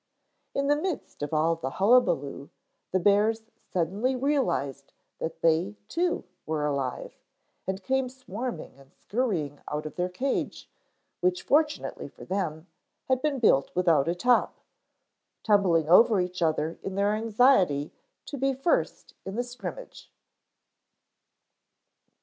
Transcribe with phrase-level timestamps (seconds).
[0.55, 2.49] In the midst of all the hullabaloo
[2.89, 7.13] the bears suddenly realized that they, too, were alive,
[7.67, 10.67] and came swarming and scurrying out of their cage,
[11.19, 12.65] which, fortunately for them,
[13.09, 14.57] had been built without a top,
[15.43, 17.91] tumbling over each other in their anxiety
[18.25, 20.11] to be first in the scrimmage.